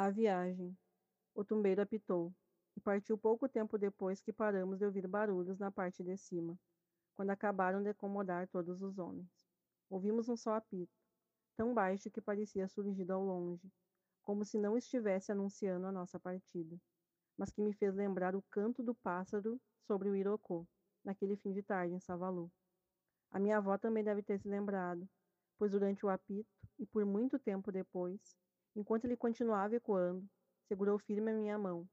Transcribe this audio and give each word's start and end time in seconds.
A 0.00 0.10
viagem. 0.10 0.78
O 1.34 1.44
tumbeiro 1.44 1.82
apitou 1.82 2.32
e 2.76 2.80
partiu 2.80 3.18
pouco 3.18 3.48
tempo 3.48 3.76
depois 3.76 4.20
que 4.20 4.32
paramos 4.32 4.78
de 4.78 4.84
ouvir 4.84 5.08
barulhos 5.08 5.58
na 5.58 5.72
parte 5.72 6.04
de 6.04 6.16
cima, 6.16 6.56
quando 7.16 7.30
acabaram 7.30 7.82
de 7.82 7.88
acomodar 7.88 8.46
todos 8.46 8.80
os 8.80 8.96
homens. 8.96 9.26
Ouvimos 9.90 10.28
um 10.28 10.36
só 10.36 10.54
apito, 10.54 10.96
tão 11.56 11.74
baixo 11.74 12.12
que 12.12 12.20
parecia 12.20 12.68
surgido 12.68 13.12
ao 13.12 13.24
longe, 13.24 13.68
como 14.22 14.44
se 14.44 14.56
não 14.56 14.78
estivesse 14.78 15.32
anunciando 15.32 15.88
a 15.88 15.92
nossa 15.92 16.20
partida, 16.20 16.80
mas 17.36 17.50
que 17.50 17.60
me 17.60 17.72
fez 17.72 17.92
lembrar 17.92 18.36
o 18.36 18.44
canto 18.52 18.84
do 18.84 18.94
pássaro 18.94 19.60
sobre 19.80 20.08
o 20.08 20.14
Irocô, 20.14 20.64
naquele 21.04 21.34
fim 21.34 21.52
de 21.52 21.64
tarde 21.64 21.92
em 21.92 21.98
Savalu. 21.98 22.48
A 23.32 23.40
minha 23.40 23.56
avó 23.56 23.76
também 23.76 24.04
deve 24.04 24.22
ter 24.22 24.38
se 24.38 24.46
lembrado, 24.46 25.08
pois 25.58 25.72
durante 25.72 26.06
o 26.06 26.08
apito, 26.08 26.48
e 26.78 26.86
por 26.86 27.04
muito 27.04 27.36
tempo 27.36 27.72
depois, 27.72 28.38
Enquanto 28.74 29.04
ele 29.04 29.16
continuava 29.16 29.76
ecoando, 29.76 30.28
segurou 30.66 30.98
firme 30.98 31.30
a 31.30 31.34
minha 31.34 31.58
mão, 31.58 31.88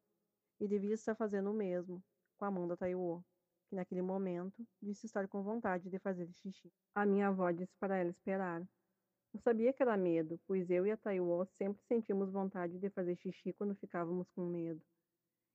e 0.59 0.67
devia 0.67 0.93
estar 0.93 1.15
fazendo 1.15 1.51
o 1.51 1.53
mesmo 1.53 2.03
com 2.37 2.45
a 2.45 2.51
mão 2.51 2.67
da 2.67 2.77
Taiwo, 2.77 3.23
que 3.67 3.75
naquele 3.75 4.01
momento 4.01 4.65
disse 4.81 5.05
estar 5.05 5.27
com 5.27 5.41
vontade 5.41 5.89
de 5.89 5.99
fazer 5.99 6.31
xixi. 6.33 6.71
A 6.93 7.05
minha 7.05 7.27
avó 7.27 7.49
disse 7.51 7.75
para 7.79 7.97
ela 7.97 8.09
esperar. 8.09 8.61
Eu 9.33 9.39
sabia 9.39 9.73
que 9.73 9.81
era 9.81 9.97
medo, 9.97 10.39
pois 10.47 10.69
eu 10.69 10.85
e 10.85 10.91
a 10.91 10.97
Taiwo 10.97 11.45
sempre 11.57 11.83
sentimos 11.83 12.31
vontade 12.31 12.79
de 12.79 12.89
fazer 12.89 13.15
xixi 13.17 13.53
quando 13.53 13.75
ficávamos 13.75 14.29
com 14.31 14.45
medo. 14.45 14.81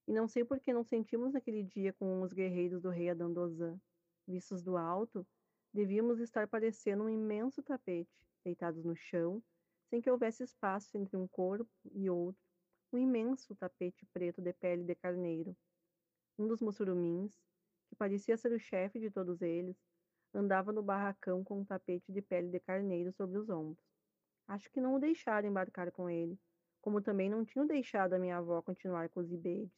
E 0.07 0.13
não 0.13 0.27
sei 0.27 0.45
por 0.45 0.61
que 0.61 0.73
não 0.73 0.85
sentimos 0.85 1.33
naquele 1.33 1.63
dia 1.63 1.93
com 1.93 2.21
os 2.23 2.33
guerreiros 2.33 2.83
do 2.83 2.91
rei 2.91 3.11
Adandozan. 3.11 3.81
Vistos 4.27 4.63
do 4.63 4.77
alto, 4.77 5.27
devíamos 5.73 6.19
estar 6.19 6.47
parecendo 6.47 7.05
um 7.05 7.09
imenso 7.09 7.63
tapete, 7.63 8.11
deitados 8.45 8.85
no 8.85 8.97
chão, 8.97 9.43
sem 9.91 10.01
que 10.01 10.11
houvesse 10.11 10.45
espaço 10.45 10.97
entre 10.97 11.17
um 11.17 11.27
corpo 11.27 11.69
e 11.93 12.09
outro, 12.09 12.41
um 12.93 12.99
imenso 12.99 13.57
tapete 13.57 14.07
preto 14.13 14.41
de 14.41 14.53
pele 14.53 14.85
de 14.85 14.95
carneiro. 14.95 15.57
Um 16.39 16.47
dos 16.47 16.61
mussurumins, 16.61 17.37
que 17.89 17.97
parecia 17.97 18.37
ser 18.37 18.53
o 18.53 18.59
chefe 18.59 19.01
de 19.01 19.11
todos 19.11 19.43
eles, 19.43 19.77
andava 20.33 20.73
no 20.73 20.81
barracão 20.81 21.43
com 21.43 21.61
um 21.61 21.65
tapete 21.65 22.13
de 22.13 22.23
pele 22.23 22.49
de 22.49 22.61
carneiro 22.61 23.13
sobre 23.13 23.37
os 23.37 23.51
ombros. 23.51 23.85
Acho 24.47 24.71
que 24.71 24.81
não 24.81 24.95
o 24.95 25.01
deixaram 25.01 25.49
embarcar 25.49 25.91
com 25.91 26.09
ele, 26.09 26.39
como 26.81 27.03
também 27.03 27.29
não 27.29 27.45
tinham 27.45 27.67
deixado 27.67 28.13
a 28.13 28.19
minha 28.19 28.39
avó 28.39 28.63
continuar 28.63 29.09
com 29.09 29.21
os 29.21 29.33
ibedes. 29.33 29.75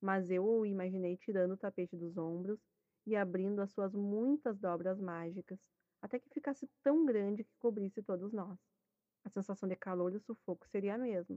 Mas 0.00 0.30
eu 0.30 0.46
o 0.46 0.64
imaginei 0.64 1.16
tirando 1.16 1.52
o 1.52 1.56
tapete 1.56 1.96
dos 1.96 2.16
ombros 2.16 2.60
e 3.04 3.16
abrindo 3.16 3.60
as 3.60 3.72
suas 3.72 3.92
muitas 3.92 4.56
dobras 4.58 5.00
mágicas, 5.00 5.58
até 6.00 6.18
que 6.20 6.30
ficasse 6.30 6.68
tão 6.82 7.04
grande 7.04 7.42
que 7.42 7.56
cobrisse 7.58 8.02
todos 8.02 8.32
nós. 8.32 8.75
A 9.26 9.28
sensação 9.28 9.68
de 9.68 9.74
calor 9.74 10.14
e 10.14 10.20
sufoco 10.20 10.68
seria 10.68 10.94
a 10.94 10.98
mesma. 10.98 11.36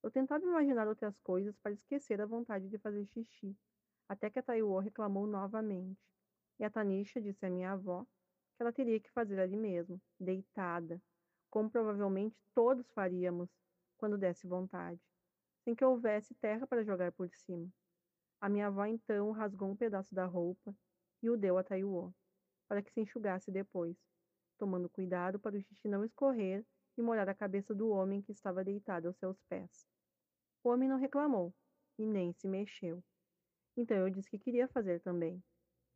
Eu 0.00 0.12
tentava 0.12 0.44
imaginar 0.44 0.86
outras 0.86 1.18
coisas 1.24 1.58
para 1.58 1.72
esquecer 1.72 2.20
a 2.20 2.26
vontade 2.26 2.68
de 2.68 2.78
fazer 2.78 3.04
xixi, 3.06 3.56
até 4.08 4.30
que 4.30 4.38
a 4.38 4.42
Taiwo 4.42 4.78
reclamou 4.78 5.26
novamente. 5.26 6.00
E 6.56 6.62
a 6.62 6.70
Tanisha 6.70 7.20
disse 7.20 7.44
à 7.44 7.50
minha 7.50 7.72
avó 7.72 8.04
que 8.04 8.62
ela 8.62 8.72
teria 8.72 9.00
que 9.00 9.10
fazer 9.10 9.40
ali 9.40 9.56
mesmo, 9.56 10.00
deitada, 10.20 11.02
como 11.50 11.68
provavelmente 11.68 12.36
todos 12.54 12.88
faríamos 12.92 13.50
quando 13.96 14.16
desse 14.16 14.46
vontade, 14.46 15.00
sem 15.64 15.74
que 15.74 15.84
houvesse 15.84 16.32
terra 16.36 16.64
para 16.64 16.84
jogar 16.84 17.10
por 17.10 17.28
cima. 17.34 17.68
A 18.40 18.48
minha 18.48 18.68
avó 18.68 18.86
então 18.86 19.32
rasgou 19.32 19.68
um 19.68 19.76
pedaço 19.76 20.14
da 20.14 20.26
roupa 20.26 20.72
e 21.20 21.28
o 21.28 21.36
deu 21.36 21.58
a 21.58 21.64
Taiwo, 21.64 22.14
para 22.68 22.80
que 22.80 22.92
se 22.92 23.00
enxugasse 23.00 23.50
depois, 23.50 23.96
tomando 24.56 24.88
cuidado 24.88 25.40
para 25.40 25.56
o 25.56 25.60
xixi 25.60 25.88
não 25.88 26.04
escorrer 26.04 26.64
e 26.96 27.02
molhar 27.02 27.28
a 27.28 27.34
cabeça 27.34 27.74
do 27.74 27.88
homem 27.90 28.22
que 28.22 28.32
estava 28.32 28.64
deitado 28.64 29.08
aos 29.08 29.16
seus 29.18 29.40
pés. 29.48 29.86
O 30.62 30.70
homem 30.70 30.88
não 30.88 30.98
reclamou 30.98 31.52
e 31.98 32.06
nem 32.06 32.32
se 32.32 32.48
mexeu. 32.48 33.02
Então 33.76 33.96
eu 33.96 34.10
disse 34.10 34.30
que 34.30 34.38
queria 34.38 34.68
fazer 34.68 35.00
também. 35.00 35.42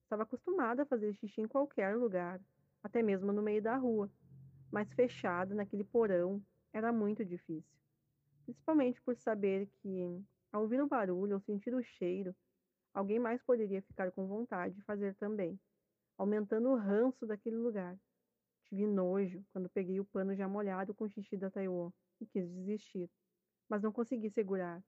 Estava 0.03 0.23
acostumada 0.23 0.83
a 0.83 0.87
fazer 0.87 1.13
xixi 1.15 1.41
em 1.41 1.49
qualquer 1.49 1.97
lugar, 1.97 2.41
até 2.83 3.03
mesmo 3.03 3.33
no 3.33 3.43
meio 3.43 3.63
da 3.63 3.77
rua, 3.77 4.11
mas 4.71 4.93
fechada 4.95 5.55
naquele 5.55 5.85
porão 5.85 6.43
era 6.73 6.93
muito 6.93 7.25
difícil. 7.25 7.79
Principalmente 8.45 9.01
por 9.03 9.17
saber 9.17 9.69
que, 9.83 10.25
ao 10.53 10.63
ouvir 10.63 10.81
o 10.81 10.89
barulho 10.89 11.35
ou 11.35 11.41
sentir 11.41 11.75
o 11.75 11.83
cheiro, 11.83 12.35
alguém 12.93 13.19
mais 13.19 13.43
poderia 13.43 13.83
ficar 13.83 14.11
com 14.11 14.27
vontade 14.27 14.75
de 14.75 14.83
fazer 14.83 15.15
também, 15.17 15.59
aumentando 16.17 16.71
o 16.71 16.77
ranço 16.77 17.27
daquele 17.27 17.57
lugar. 17.57 17.97
Tive 18.69 18.87
nojo 18.87 19.43
quando 19.51 19.71
peguei 19.71 19.99
o 19.99 20.05
pano 20.05 20.37
já 20.37 20.47
molhado 20.47 20.95
com 20.95 21.05
o 21.05 21.09
xixi 21.09 21.39
da 21.39 21.51
Taiwo 21.51 21.95
e 22.21 22.27
quis 22.27 22.47
desistir, 22.47 23.11
mas 23.67 23.83
não 23.83 23.91
consegui 23.91 24.29
segurar. 24.29 24.85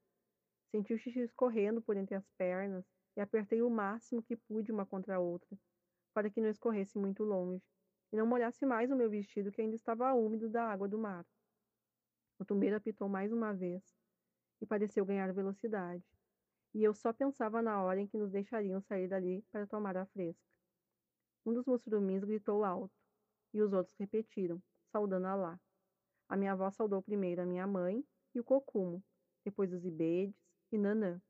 Senti 0.71 0.93
o 0.93 0.99
xixi 0.99 1.21
escorrendo 1.21 1.81
por 1.81 1.97
entre 1.97 2.15
as 2.15 2.29
pernas 2.37 2.85
e 3.17 3.23
apertei 3.23 3.63
o 3.63 3.71
máximo 3.71 4.23
que 4.23 4.37
pude 4.37 4.71
uma 4.71 4.85
contra 4.85 5.17
a 5.17 5.19
outra, 5.19 5.59
para 6.13 6.29
que 6.29 6.43
não 6.43 6.51
escorresse 6.51 6.99
muito 6.99 7.25
longe 7.25 7.65
e 8.13 8.17
não 8.17 8.27
molhasse 8.27 8.67
mais 8.67 8.91
o 8.91 8.97
meu 8.97 9.09
vestido 9.09 9.51
que 9.51 9.63
ainda 9.63 9.77
estava 9.77 10.13
úmido 10.13 10.51
da 10.51 10.71
água 10.71 10.87
do 10.87 10.99
mar. 10.99 11.25
O 12.39 12.45
tumbeiro 12.45 12.77
apitou 12.77 13.09
mais 13.09 13.33
uma 13.33 13.55
vez 13.55 13.83
e 14.61 14.67
pareceu 14.67 15.07
ganhar 15.07 15.33
velocidade, 15.33 16.05
e 16.75 16.85
eu 16.85 16.93
só 16.93 17.15
pensava 17.15 17.63
na 17.63 17.83
hora 17.83 18.01
em 18.01 18.07
que 18.07 18.19
nos 18.19 18.31
deixariam 18.31 18.81
sair 18.83 19.09
dali 19.09 19.43
para 19.51 19.67
tomar 19.67 19.97
a 19.97 20.05
fresca. 20.05 20.45
Um 21.47 21.55
dos 21.55 21.65
mussurumins 21.65 22.23
gritou 22.25 22.63
alto 22.63 23.00
e 23.53 23.61
os 23.61 23.73
outros 23.73 23.97
repetiram, 23.97 24.63
saudando 24.93 25.27
Alá. 25.27 25.59
A 26.29 26.37
minha 26.37 26.53
avó 26.53 26.71
saudou 26.71 27.03
primeiro 27.03 27.43
a 27.43 27.47
minha 27.47 27.67
mãe 27.67 28.05
e 28.35 28.41
o 28.41 28.45
cocumo, 28.45 29.03
depois 29.45 29.73
os 29.73 29.85
ibedes 29.85 30.37
e 30.71 30.79
Nanã. 30.79 31.21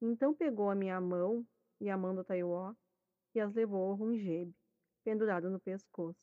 Então 0.00 0.34
pegou 0.34 0.68
a 0.68 0.74
minha 0.74 1.00
mão 1.00 1.46
e 1.80 1.88
a 1.88 1.96
mão 1.96 2.14
do 2.14 2.24
Taiwó 2.24 2.74
e 3.34 3.40
as 3.40 3.54
levou 3.54 3.90
ao 3.90 3.94
Rungebe, 3.94 4.54
pendurado 5.04 5.48
no 5.48 5.60
pescoço, 5.60 6.18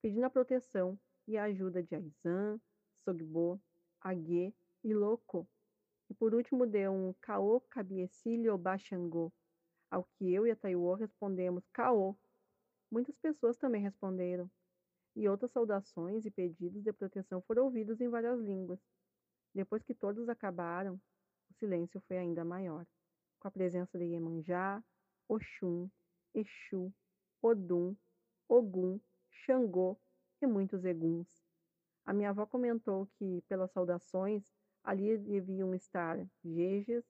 pedindo 0.00 0.24
a 0.24 0.30
proteção 0.30 0.98
e 1.26 1.36
a 1.36 1.44
ajuda 1.44 1.82
de 1.82 1.94
Aizan, 1.94 2.58
Sogbo, 3.04 3.60
Ague 4.00 4.54
e 4.82 4.94
Loco. 4.94 5.46
E 6.08 6.14
por 6.14 6.34
último 6.34 6.66
deu 6.66 6.92
um 6.92 7.12
Caô 7.20 7.60
Cabiecilho 7.68 8.56
Baxangô, 8.56 9.30
ao 9.90 10.04
que 10.04 10.32
eu 10.32 10.46
e 10.46 10.50
a 10.50 10.56
Taiwó 10.56 10.94
respondemos 10.94 11.68
Caô. 11.72 12.16
Muitas 12.90 13.16
pessoas 13.18 13.58
também 13.58 13.82
responderam, 13.82 14.50
e 15.18 15.28
outras 15.28 15.50
saudações 15.50 16.24
e 16.24 16.30
pedidos 16.30 16.84
de 16.84 16.92
proteção 16.92 17.42
foram 17.42 17.64
ouvidos 17.64 18.00
em 18.00 18.08
várias 18.08 18.38
línguas. 18.38 18.78
Depois 19.52 19.82
que 19.82 19.92
todos 19.92 20.28
acabaram, 20.28 20.94
o 21.50 21.54
silêncio 21.54 22.00
foi 22.06 22.18
ainda 22.18 22.44
maior, 22.44 22.86
com 23.40 23.48
a 23.48 23.50
presença 23.50 23.98
de 23.98 24.04
Iemanjá, 24.04 24.80
Oxum, 25.28 25.90
Exu, 26.32 26.94
Odum, 27.42 27.96
Ogum, 28.48 29.00
Xangô 29.28 29.98
e 30.40 30.46
muitos 30.46 30.84
eguns. 30.84 31.26
A 32.06 32.12
minha 32.12 32.30
avó 32.30 32.46
comentou 32.46 33.08
que, 33.18 33.42
pelas 33.48 33.72
saudações, 33.72 34.54
ali 34.84 35.18
deviam 35.18 35.74
estar 35.74 36.16
Jejes, 36.44 37.04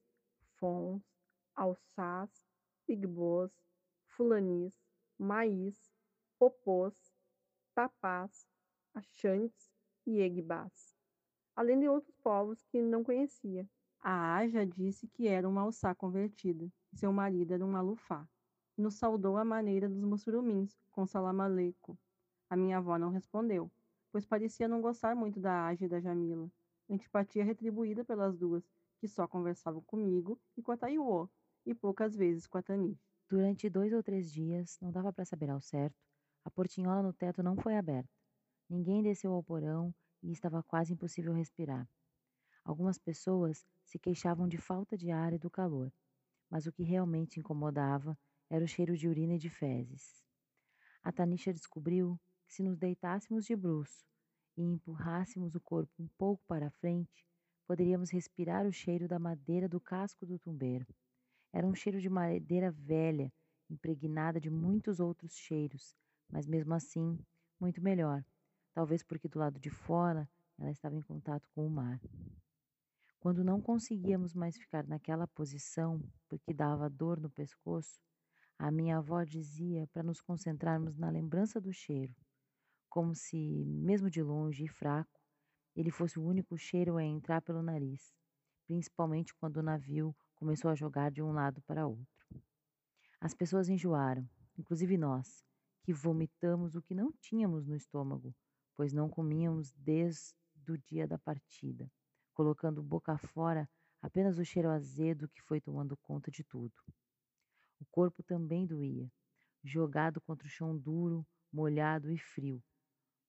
Fons, 0.57 1.03
Alçás, 1.55 2.31
Igbos, 2.89 3.53
Fulanis, 4.07 4.75
Maís, 5.19 5.77
Popôs, 6.39 7.18
Tapás, 7.79 8.45
Achantes 8.93 9.71
e 10.05 10.21
Egbás, 10.21 10.97
além 11.55 11.79
de 11.79 11.89
outros 11.89 12.13
povos 12.17 12.61
que 12.65 12.83
não 12.83 13.05
conhecia. 13.05 13.71
A 14.01 14.35
Aja 14.35 14.67
disse 14.67 15.07
que 15.07 15.29
era 15.29 15.49
uma 15.49 15.61
alçá 15.61 15.95
convertida, 15.95 16.69
e 16.93 16.97
seu 16.97 17.13
marido 17.13 17.55
era 17.55 17.65
um 17.65 17.77
alufá. 17.77 18.29
Nos 18.77 18.97
saudou 18.97 19.37
à 19.37 19.45
maneira 19.45 19.89
dos 19.89 20.03
mussurumins, 20.03 20.77
com 20.91 21.07
salamaleco. 21.07 21.97
A 22.51 22.57
minha 22.57 22.79
avó 22.79 22.99
não 22.99 23.11
respondeu, 23.11 23.71
pois 24.11 24.27
parecia 24.27 24.67
não 24.67 24.81
gostar 24.81 25.15
muito 25.15 25.39
da 25.39 25.69
Aja 25.69 25.85
e 25.85 25.89
da 25.89 26.01
Jamila. 26.01 26.51
Antipatia 26.91 27.45
retribuída 27.45 28.05
pelas 28.05 28.37
duas, 28.37 28.69
que 28.99 29.07
só 29.07 29.29
conversavam 29.29 29.83
comigo 29.83 30.37
e 30.57 30.63
com 30.63 30.73
a 30.73 30.77
Taiwo, 30.77 31.31
e 31.65 31.73
poucas 31.77 32.17
vezes 32.17 32.45
com 32.45 32.59
a 32.59 32.63
Tani. 32.63 32.99
Durante 33.29 33.71
dois 33.71 33.93
ou 33.93 34.03
três 34.03 34.33
dias, 34.33 34.77
não 34.83 34.91
dava 34.91 35.13
para 35.13 35.25
saber 35.25 35.49
ao 35.51 35.61
certo, 35.61 36.08
a 36.49 36.51
portinhola 36.51 37.03
no 37.03 37.13
teto 37.13 37.43
não 37.43 37.55
foi 37.59 37.77
aberta. 37.77 38.09
Ninguém 38.71 39.03
desceu 39.03 39.35
ao 39.35 39.43
porão 39.43 39.95
e 40.23 40.33
estava 40.33 40.63
quase 40.63 40.95
impossível 40.95 41.35
respirar. 41.35 41.87
Algumas 42.65 42.97
pessoas 42.97 43.67
se 43.85 43.99
queixavam 43.99 44.49
de 44.49 44.57
falta 44.57 44.97
de 44.97 45.11
ar 45.11 45.35
e 45.35 45.39
do 45.39 45.51
calor, 45.51 45.93
mas 46.49 46.67
o 46.67 46.73
que 46.73 46.83
realmente 46.83 47.39
incomodava 47.39 48.19
era 48.49 48.65
o 48.65 48.69
cheiro 48.69 48.97
de 48.97 49.07
urina 49.07 49.35
e 49.35 49.39
de 49.39 49.51
fezes. 49.51 50.25
A 51.03 51.13
Tanisha 51.13 51.53
descobriu 51.53 52.19
que 52.47 52.55
se 52.55 52.63
nos 52.63 52.79
deitássemos 52.79 53.45
de 53.45 53.55
bruço 53.55 54.07
e 54.57 54.63
empurrássemos 54.63 55.55
o 55.55 55.61
corpo 55.61 56.03
um 56.03 56.09
pouco 56.17 56.43
para 56.47 56.69
a 56.69 56.71
frente, 56.71 57.27
poderíamos 57.67 58.09
respirar 58.09 58.67
o 58.67 58.73
cheiro 58.73 59.07
da 59.07 59.19
madeira 59.19 59.69
do 59.69 59.79
casco 59.79 60.25
do 60.25 60.39
tumbeiro. 60.39 60.87
Era 61.53 61.67
um 61.67 61.75
cheiro 61.75 62.01
de 62.01 62.09
madeira 62.09 62.71
velha, 62.71 63.31
impregnada 63.69 64.41
de 64.41 64.49
muitos 64.49 64.99
outros 64.99 65.35
cheiros, 65.35 65.95
mas 66.31 66.47
mesmo 66.47 66.75
assim, 66.75 67.19
muito 67.61 67.83
melhor, 67.83 68.25
talvez 68.73 69.03
porque 69.03 69.29
do 69.29 69.39
lado 69.39 69.59
de 69.59 69.71
fora 69.71 70.29
ela 70.59 70.71
estava 70.71 70.97
em 70.97 71.03
contato 71.03 71.49
com 71.55 71.67
o 71.67 71.71
mar. 71.71 72.01
Quando 73.21 73.43
não 73.43 73.61
conseguíamos 73.61 74.33
mais 74.35 74.57
ficar 74.57 74.87
naquela 74.87 75.27
posição, 75.27 76.01
porque 76.29 76.55
dava 76.55 76.89
dor 76.89 77.21
no 77.21 77.31
pescoço, 77.31 78.01
a 78.59 78.71
minha 78.71 78.99
avó 78.99 79.23
dizia 79.25 79.87
para 79.89 80.03
nos 80.03 80.21
concentrarmos 80.21 80.97
na 80.97 81.11
lembrança 81.11 81.61
do 81.61 81.73
cheiro, 81.73 82.15
como 82.89 83.15
se, 83.15 83.37
mesmo 83.37 84.11
de 84.11 84.23
longe 84.23 84.65
e 84.65 84.69
fraco, 84.69 85.21
ele 85.75 85.91
fosse 85.91 86.19
o 86.19 86.25
único 86.25 86.57
cheiro 86.57 86.97
a 86.97 87.05
entrar 87.05 87.41
pelo 87.43 87.63
nariz, 87.63 88.15
principalmente 88.67 89.35
quando 89.35 89.59
o 89.59 89.63
navio 89.63 90.15
começou 90.35 90.71
a 90.71 90.75
jogar 90.75 91.11
de 91.11 91.23
um 91.23 91.33
lado 91.33 91.61
para 91.63 91.87
outro. 91.87 92.27
As 93.21 93.35
pessoas 93.35 93.69
enjoaram, 93.69 94.29
inclusive 94.57 94.97
nós, 94.97 95.45
que 95.89 95.93
vomitamos 95.95 96.75
o 96.75 96.83
que 96.83 96.95
não 96.95 97.11
tínhamos 97.13 97.67
no 97.67 97.75
estômago, 97.75 98.37
pois 98.77 98.93
não 98.93 99.09
comíamos 99.09 99.73
desde 99.73 100.35
o 100.69 100.77
dia 100.77 101.09
da 101.09 101.17
partida 101.17 101.91
colocando 102.35 102.83
boca 102.83 103.17
fora 103.17 103.67
apenas 104.03 104.39
o 104.39 104.45
cheiro 104.45 104.69
azedo 104.69 105.31
que 105.31 105.41
foi 105.41 105.63
tomando 105.63 105.97
conta 105.97 106.31
de 106.31 106.45
tudo. 106.45 106.75
O 107.81 107.87
corpo 107.87 108.23
também 108.23 108.67
doía, 108.67 109.11
jogado 109.65 110.21
contra 110.21 110.47
o 110.47 110.51
chão 110.51 110.77
duro, 110.77 111.27
molhado 111.51 112.13
e 112.13 112.19
frio, 112.19 112.63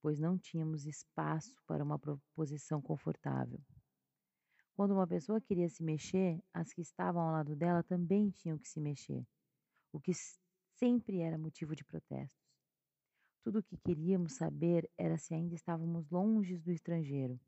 pois 0.01 0.19
não 0.19 0.38
tínhamos 0.38 0.85
espaço 0.85 1.56
para 1.65 1.81
uma 1.81 1.97
posição 2.35 2.81
confortável. 2.81 3.61
Quando 4.73 4.95
uma 4.95 5.07
pessoa 5.07 5.39
queria 5.39 5.69
se 5.69 5.81
mexer, 5.81 6.44
as 6.53 6.73
que 6.73 6.81
estavam 6.81 7.21
ao 7.21 7.31
lado 7.31 7.56
dela 7.56 7.81
também 7.83 8.29
tinham 8.31 8.57
que 8.59 8.67
se 8.67 8.81
mexer, 8.81 9.25
o 9.94 10.00
que 10.01 10.11
sempre 10.75 11.21
era 11.21 11.38
motivo 11.38 11.73
de 11.73 11.85
protestos. 11.85 12.38
Tudo 13.41 13.59
o 13.59 13.63
que 13.63 13.77
queríamos 13.77 14.33
saber 14.33 14.89
era 14.97 15.18
se 15.18 15.33
ainda 15.33 15.56
estávamos 15.56 16.09
longe 16.09 16.57
do 16.57 16.71
estrangeiro 16.71 17.39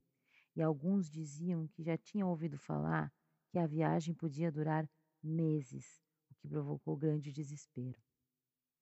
e 0.56 0.62
alguns 0.62 1.10
diziam 1.10 1.68
que 1.68 1.84
já 1.84 1.98
tinham 1.98 2.30
ouvido 2.30 2.58
falar 2.58 3.12
que 3.50 3.60
a 3.60 3.68
viagem 3.68 4.14
podia 4.14 4.52
durar 4.52 4.90
meses, 5.22 6.02
o 6.30 6.36
que 6.36 6.48
provocou 6.48 6.96
grande 6.96 7.32
desespero. 7.32 8.00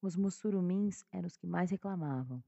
Os 0.01 0.15
mussurumins 0.15 1.03
eram 1.11 1.27
os 1.27 1.35
que 1.35 1.47
mais 1.47 1.71
reclamavam, 1.71 2.43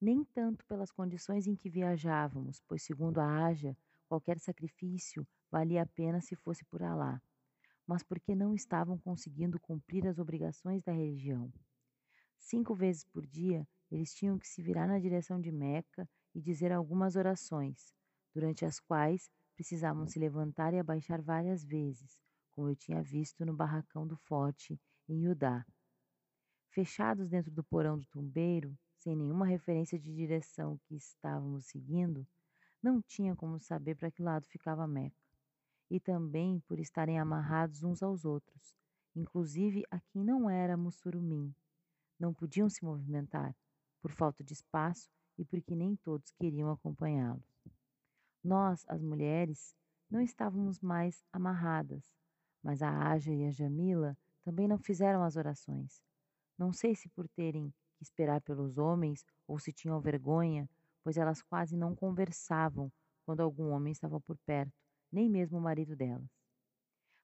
nem 0.00 0.24
tanto 0.24 0.64
pelas 0.66 0.90
condições 0.90 1.46
em 1.46 1.56
que 1.56 1.68
viajávamos, 1.68 2.60
pois, 2.66 2.82
segundo 2.82 3.18
a 3.18 3.46
Aja, 3.46 3.76
qualquer 4.08 4.38
sacrifício 4.38 5.26
valia 5.50 5.82
a 5.82 5.86
pena 5.86 6.20
se 6.20 6.36
fosse 6.36 6.64
por 6.64 6.82
Alá, 6.82 7.20
mas 7.86 8.02
porque 8.02 8.34
não 8.34 8.54
estavam 8.54 8.98
conseguindo 8.98 9.60
cumprir 9.60 10.06
as 10.06 10.18
obrigações 10.18 10.82
da 10.82 10.92
religião. 10.92 11.52
Cinco 12.38 12.74
vezes 12.74 13.04
por 13.04 13.26
dia, 13.26 13.66
eles 13.90 14.14
tinham 14.14 14.38
que 14.38 14.48
se 14.48 14.62
virar 14.62 14.86
na 14.86 14.98
direção 14.98 15.40
de 15.40 15.52
Meca 15.52 16.08
e 16.34 16.40
dizer 16.40 16.72
algumas 16.72 17.16
orações, 17.16 17.94
durante 18.34 18.64
as 18.64 18.80
quais 18.80 19.30
precisavam 19.54 20.06
se 20.06 20.18
levantar 20.18 20.74
e 20.74 20.78
abaixar 20.78 21.22
várias 21.22 21.64
vezes, 21.64 22.18
como 22.50 22.68
eu 22.68 22.76
tinha 22.76 23.02
visto 23.02 23.44
no 23.44 23.54
barracão 23.54 24.06
do 24.06 24.16
forte 24.16 24.78
em 25.08 25.22
Judá. 25.22 25.64
Fechados 26.68 27.28
dentro 27.28 27.50
do 27.50 27.64
porão 27.64 27.98
do 27.98 28.06
tumbeiro, 28.06 28.76
sem 28.98 29.16
nenhuma 29.16 29.46
referência 29.46 29.98
de 29.98 30.14
direção 30.14 30.78
que 30.84 30.96
estávamos 30.96 31.66
seguindo, 31.66 32.26
não 32.82 33.00
tinha 33.00 33.34
como 33.34 33.58
saber 33.58 33.94
para 33.94 34.10
que 34.10 34.22
lado 34.22 34.46
ficava 34.46 34.86
Meca. 34.86 35.16
E 35.88 36.00
também 36.00 36.60
por 36.66 36.80
estarem 36.80 37.18
amarrados 37.18 37.82
uns 37.82 38.02
aos 38.02 38.24
outros, 38.24 38.76
inclusive 39.14 39.84
a 39.90 40.00
quem 40.00 40.24
não 40.24 40.50
era 40.50 40.76
mussurumim. 40.76 41.54
Não 42.18 42.34
podiam 42.34 42.68
se 42.68 42.84
movimentar, 42.84 43.54
por 44.00 44.12
falta 44.12 44.44
de 44.44 44.52
espaço 44.52 45.10
e 45.38 45.44
porque 45.44 45.74
nem 45.74 45.96
todos 45.96 46.32
queriam 46.32 46.70
acompanhá-los. 46.70 47.44
Nós, 48.42 48.84
as 48.88 49.02
mulheres, 49.02 49.74
não 50.10 50.20
estávamos 50.20 50.80
mais 50.80 51.24
amarradas, 51.32 52.14
mas 52.62 52.82
a 52.82 53.10
Aja 53.10 53.32
e 53.32 53.44
a 53.44 53.50
Jamila 53.50 54.16
também 54.44 54.68
não 54.68 54.78
fizeram 54.78 55.22
as 55.24 55.36
orações. 55.36 56.00
Não 56.56 56.72
sei 56.72 56.94
se 56.94 57.08
por 57.08 57.28
terem 57.28 57.74
que 57.96 58.04
esperar 58.04 58.40
pelos 58.40 58.78
homens 58.78 59.24
ou 59.46 59.58
se 59.58 59.72
tinham 59.72 60.00
vergonha, 60.00 60.68
pois 61.02 61.16
elas 61.16 61.42
quase 61.42 61.76
não 61.76 61.94
conversavam 61.94 62.90
quando 63.24 63.40
algum 63.40 63.70
homem 63.70 63.92
estava 63.92 64.20
por 64.20 64.38
perto, 64.38 64.72
nem 65.10 65.28
mesmo 65.28 65.58
o 65.58 65.60
marido 65.60 65.96
delas. 65.96 66.30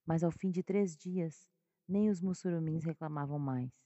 Mas 0.04 0.24
ao 0.24 0.32
fim 0.32 0.50
de 0.50 0.62
três 0.62 0.96
dias, 0.96 1.48
nem 1.88 2.10
os 2.10 2.20
mussurumins 2.20 2.84
reclamavam 2.84 3.38
mais, 3.38 3.81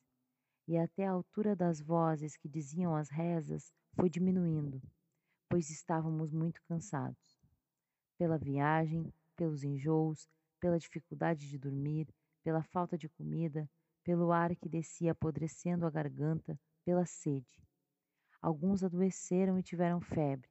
e 0.68 0.76
até 0.76 1.06
a 1.06 1.12
altura 1.12 1.54
das 1.54 1.80
vozes 1.80 2.36
que 2.36 2.48
diziam 2.48 2.96
as 2.96 3.08
rezas 3.08 3.72
foi 3.94 4.10
diminuindo, 4.10 4.82
pois 5.48 5.70
estávamos 5.70 6.32
muito 6.32 6.60
cansados. 6.64 7.38
Pela 8.18 8.36
viagem, 8.36 9.12
pelos 9.36 9.62
enjoos, 9.62 10.28
pela 10.58 10.78
dificuldade 10.78 11.48
de 11.48 11.58
dormir, 11.58 12.08
pela 12.42 12.62
falta 12.62 12.98
de 12.98 13.08
comida, 13.08 13.68
pelo 14.02 14.32
ar 14.32 14.54
que 14.56 14.68
descia 14.68 15.12
apodrecendo 15.12 15.86
a 15.86 15.90
garganta, 15.90 16.58
pela 16.84 17.04
sede. 17.04 17.62
Alguns 18.40 18.82
adoeceram 18.82 19.58
e 19.58 19.62
tiveram 19.62 20.00
febre, 20.00 20.50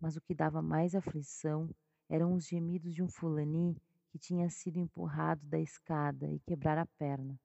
mas 0.00 0.16
o 0.16 0.20
que 0.20 0.34
dava 0.34 0.60
mais 0.60 0.94
aflição 0.94 1.68
eram 2.08 2.34
os 2.34 2.46
gemidos 2.46 2.94
de 2.94 3.02
um 3.02 3.08
fulani 3.08 3.76
que 4.10 4.18
tinha 4.18 4.48
sido 4.48 4.78
empurrado 4.78 5.44
da 5.46 5.58
escada 5.58 6.30
e 6.30 6.38
quebrar 6.40 6.78
a 6.78 6.86
perna, 6.98 7.38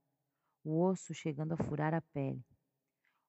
o 0.63 0.81
osso 0.81 1.13
chegando 1.13 1.53
a 1.53 1.57
furar 1.57 1.93
a 1.93 2.01
pele. 2.01 2.43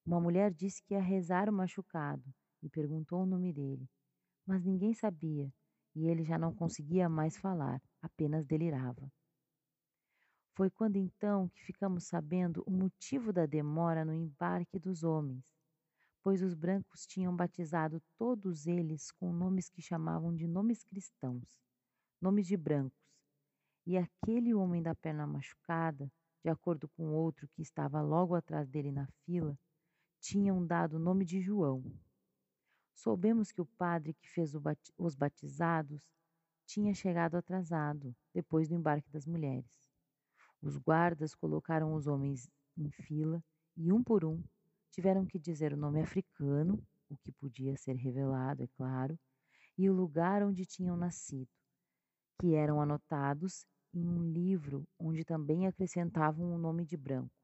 Uma 0.05 0.21
mulher 0.21 0.53
disse 0.53 0.83
que 0.83 0.95
ia 0.95 1.01
rezar 1.01 1.49
o 1.49 1.53
machucado, 1.53 2.25
e 2.63 2.69
perguntou 2.69 3.23
o 3.23 3.27
nome 3.27 3.53
dele, 3.53 3.89
mas 4.47 4.65
ninguém 4.65 4.95
sabia 4.95 5.53
e 5.95 6.07
ele 6.07 6.25
já 6.25 6.39
não 6.39 6.55
conseguia 6.55 7.09
mais 7.09 7.37
falar, 7.37 7.83
apenas 8.01 8.47
delirava. 8.47 9.11
Foi 10.55 10.71
quando 10.71 10.97
então 10.97 11.49
que 11.49 11.63
ficamos 11.65 12.05
sabendo 12.05 12.63
o 12.67 12.71
motivo 12.71 13.33
da 13.33 13.47
demora 13.47 14.05
no 14.05 14.13
embarque 14.15 14.79
dos 14.79 15.03
homens, 15.03 15.45
pois 16.23 16.43
os 16.43 16.55
brancos 16.55 17.07
tinham 17.07 17.35
batizado 17.35 18.01
todos 18.19 18.67
eles 18.67 19.11
com 19.13 19.33
nomes 19.33 19.69
que 19.69 19.81
chamavam 19.81 20.35
de 20.35 20.47
nomes 20.47 20.85
cristãos, 20.85 21.59
nomes 22.21 22.47
de 22.47 22.57
brancos, 22.57 22.99
e 23.87 23.97
aquele 23.97 24.55
homem 24.55 24.83
da 24.83 24.95
perna 24.95 25.27
machucada, 25.27 26.11
de 26.43 26.51
acordo 26.51 26.89
com 26.89 27.09
outro 27.09 27.49
que 27.49 27.63
estava 27.63 28.01
logo 28.01 28.35
atrás 28.35 28.69
dele 28.69 28.91
na 28.91 29.07
fila, 29.25 29.59
tinham 30.21 30.65
dado 30.65 30.95
o 30.95 30.99
nome 30.99 31.25
de 31.25 31.41
João. 31.41 31.83
Soubemos 32.95 33.51
que 33.51 33.61
o 33.61 33.67
padre 33.67 34.15
que 34.15 34.29
fez 34.29 34.53
os 34.99 35.15
batizados 35.15 36.11
tinha 36.67 36.95
chegado 36.95 37.37
atrasado, 37.37 38.15
depois 38.33 38.69
do 38.69 38.75
embarque 38.75 39.11
das 39.11 39.27
mulheres. 39.27 39.91
Os 40.63 40.77
guardas 40.77 41.35
colocaram 41.35 41.95
os 41.95 42.07
homens 42.07 42.49
em 42.77 42.91
fila 42.91 43.43
e, 43.77 43.93
um 43.93 44.03
por 44.03 44.25
um, 44.25 44.43
tiveram 44.91 45.25
que 45.25 45.39
dizer 45.39 45.73
o 45.73 45.77
nome 45.77 46.01
africano, 46.03 46.83
o 47.09 47.17
que 47.17 47.33
podia 47.33 47.77
ser 47.77 47.97
revelado, 47.97 48.63
é 48.63 48.67
claro, 48.69 49.19
e 49.77 49.89
o 49.89 49.93
lugar 49.95 50.43
onde 50.43 50.67
tinham 50.67 50.97
nascido, 50.97 51.51
que 52.39 52.55
eram 52.55 52.81
anotados 52.81 53.67
em 53.93 54.07
um 54.07 54.23
livro 54.33 54.87
onde 54.99 55.25
também 55.25 55.67
acrescentavam 55.67 56.55
o 56.55 56.59
nome 56.59 56.85
de 56.85 56.97
branco. 56.97 57.35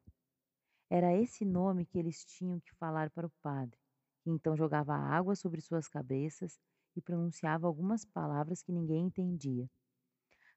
Era 0.90 1.14
esse 1.14 1.44
nome 1.44 1.86
que 1.86 1.98
eles 1.98 2.24
tinham 2.24 2.60
que 2.60 2.74
falar 2.74 3.10
para 3.10 3.26
o 3.26 3.32
padre 3.42 3.78
então 4.26 4.56
jogava 4.56 4.94
água 4.94 5.36
sobre 5.36 5.60
suas 5.60 5.88
cabeças 5.88 6.58
e 6.96 7.00
pronunciava 7.00 7.66
algumas 7.66 8.04
palavras 8.04 8.62
que 8.62 8.72
ninguém 8.72 9.06
entendia. 9.06 9.70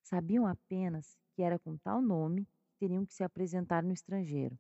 Sabiam 0.02 0.48
apenas 0.48 1.18
que 1.34 1.44
era 1.44 1.60
com 1.60 1.78
tal 1.78 2.02
nome 2.02 2.46
que 2.46 2.80
teriam 2.80 3.06
que 3.06 3.14
se 3.14 3.24
apresentar 3.24 3.84
no 3.84 3.92
estrangeiro. 3.92 4.58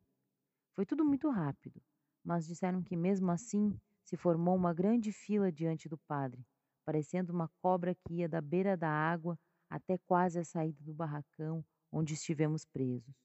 Foi 0.75 0.85
tudo 0.85 1.03
muito 1.03 1.29
rápido, 1.29 1.81
mas 2.23 2.45
disseram 2.45 2.83
que 2.83 2.95
mesmo 2.95 3.31
assim 3.31 3.75
se 4.03 4.15
formou 4.15 4.55
uma 4.55 4.73
grande 4.73 5.11
fila 5.11 5.51
diante 5.51 5.89
do 5.89 5.97
padre, 5.97 6.45
parecendo 6.85 7.33
uma 7.33 7.49
cobra 7.61 7.95
que 7.95 8.15
ia 8.15 8.29
da 8.29 8.41
beira 8.41 8.77
da 8.77 8.89
água 8.89 9.39
até 9.69 9.97
quase 9.97 10.39
a 10.39 10.43
saída 10.43 10.83
do 10.83 10.93
barracão 10.93 11.63
onde 11.91 12.13
estivemos 12.13 12.65
presos. 12.65 13.15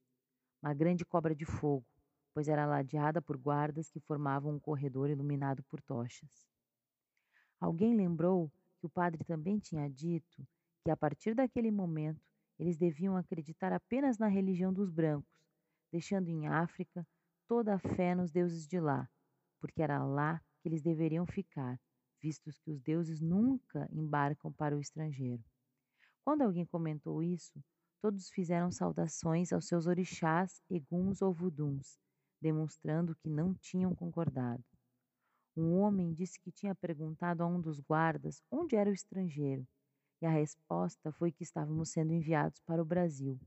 Uma 0.63 0.75
grande 0.75 1.05
cobra 1.05 1.35
de 1.35 1.45
fogo, 1.45 1.87
pois 2.33 2.49
era 2.49 2.67
ladeada 2.67 3.23
por 3.23 3.37
guardas 3.37 3.91
que 3.91 4.01
formavam 4.01 4.55
um 4.55 4.61
corredor 4.61 5.11
iluminado 5.11 5.63
por 5.65 5.81
tochas. 5.81 6.47
Alguém 7.61 7.95
lembrou 7.97 8.51
que 8.79 8.87
o 8.87 8.91
padre 8.91 9.25
também 9.25 9.59
tinha 9.59 9.89
dito 9.89 10.47
que 10.83 10.91
a 10.91 10.97
partir 10.97 11.35
daquele 11.35 11.71
momento 11.71 12.21
eles 12.59 12.77
deviam 12.77 13.17
acreditar 13.17 13.73
apenas 13.73 14.19
na 14.19 14.27
religião 14.27 14.73
dos 14.73 14.91
brancos, 14.91 15.49
deixando 15.91 16.29
em 16.29 16.47
África 16.47 17.07
toda 17.47 17.75
a 17.75 17.79
fé 17.79 18.15
nos 18.15 18.31
deuses 18.31 18.67
de 18.67 18.81
lá, 18.81 19.09
porque 19.61 19.83
era 19.83 20.05
lá 20.05 20.43
que 20.61 20.69
eles 20.69 20.83
deveriam 20.83 21.27
ficar, 21.27 21.81
vistos 22.21 22.59
que 22.59 22.71
os 22.71 22.81
deuses 22.81 23.21
nunca 23.21 23.89
embarcam 23.93 24.53
para 24.53 24.77
o 24.77 24.81
estrangeiro. 24.81 25.43
Quando 26.25 26.41
alguém 26.41 26.65
comentou 26.65 27.23
isso, 27.23 27.63
todos 28.01 28.31
fizeram 28.31 28.71
saudações 28.71 29.53
aos 29.53 29.67
seus 29.67 29.87
orixás, 29.87 30.63
eguns 30.71 31.21
ou 31.21 31.35
vuduns, 31.35 31.99
demonstrando 32.41 33.15
que 33.15 33.29
não 33.29 33.55
tinham 33.55 33.95
concordado. 33.95 34.65
Um 35.55 35.75
homem 35.75 36.15
disse 36.15 36.41
que 36.41 36.51
tinha 36.51 36.75
perguntado 36.75 37.43
a 37.43 37.47
um 37.47 37.61
dos 37.61 37.79
guardas 37.79 38.43
onde 38.51 38.75
era 38.75 38.89
o 38.89 38.95
estrangeiro, 38.95 39.69
e 40.23 40.27
a 40.27 40.31
resposta 40.31 41.13
foi 41.13 41.31
que 41.31 41.43
estávamos 41.43 41.91
sendo 41.91 42.13
enviados 42.13 42.59
para 42.61 42.81
o 42.81 42.87
Brasil. 42.87 43.39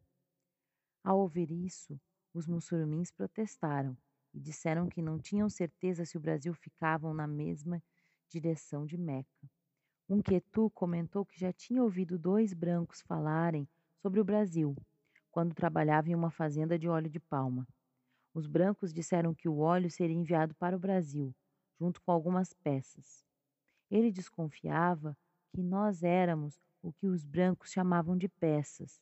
Ao 1.03 1.19
ouvir 1.19 1.51
isso, 1.51 2.00
os 2.31 2.46
muçulmins 2.46 3.10
protestaram 3.10 3.98
e 4.34 4.39
disseram 4.39 4.88
que 4.88 5.01
não 5.01 5.17
tinham 5.17 5.50
certeza 5.50 6.05
se 6.05 6.15
o 6.15 6.22
Brasil 6.22 6.53
ficava 6.53 7.12
na 7.12 7.25
mesma 7.25 7.81
direção 8.29 8.86
de 8.86 8.98
Meca. 8.98 9.50
Um 10.10 10.22
quetu 10.22 10.70
comentou 10.70 11.26
que 11.26 11.38
já 11.38 11.52
tinha 11.52 11.84
ouvido 11.84 12.18
dois 12.18 12.54
brancos 12.54 13.02
falarem 13.02 13.68
sobre 14.02 14.22
o 14.22 14.24
Brasil, 14.24 14.74
quando 15.30 15.54
trabalhava 15.54 16.10
em 16.10 16.16
uma 16.16 16.32
fazenda 16.32 16.80
de 16.80 16.88
óleo 16.88 17.10
de 17.10 17.20
palma. 17.20 17.68
Os 18.34 18.48
brancos 18.48 18.94
disseram 18.94 19.36
que 19.36 19.50
o 19.50 19.60
óleo 19.60 19.92
seria 19.92 20.16
enviado 20.16 20.56
para 20.56 20.78
o 20.78 20.80
Brasil, 20.80 21.36
junto 21.78 22.02
com 22.02 22.10
algumas 22.14 22.54
peças. 22.54 23.22
Ele 23.92 24.10
desconfiava 24.10 25.18
que 25.52 25.62
nós 25.62 26.04
éramos 26.04 26.58
o 26.82 26.94
que 26.94 27.08
os 27.08 27.26
brancos 27.26 27.74
chamavam 27.74 28.18
de 28.18 28.30
peças, 28.30 29.02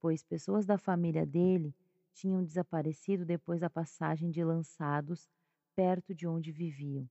pois 0.00 0.22
pessoas 0.22 0.64
da 0.64 0.78
família 0.78 1.26
dele 1.26 1.74
tinham 2.14 2.42
desaparecido 2.42 3.26
depois 3.26 3.60
da 3.60 3.68
passagem 3.68 4.30
de 4.30 4.42
lançados 4.42 5.28
perto 5.74 6.14
de 6.14 6.26
onde 6.26 6.50
viviam, 6.50 7.06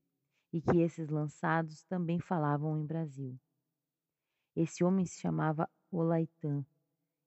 e 0.52 0.62
que 0.62 0.80
esses 0.80 1.10
lançados 1.10 1.84
também 1.84 2.20
falavam 2.20 2.78
em 2.80 2.86
Brasil. 2.86 3.38
Esse 4.56 4.84
homem 4.84 5.06
se 5.06 5.20
chamava 5.20 5.70
Olaitã, 5.92 6.66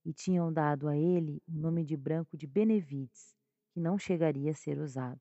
e 0.05 0.13
tinham 0.13 0.51
dado 0.51 0.89
a 0.89 0.97
ele 0.97 1.43
o 1.47 1.53
nome 1.53 1.85
de 1.85 1.97
branco 1.97 2.37
de 2.37 2.47
Benevides, 2.47 3.37
que 3.71 3.79
não 3.79 3.99
chegaria 3.99 4.53
a 4.53 4.55
ser 4.55 4.79
usado. 4.79 5.21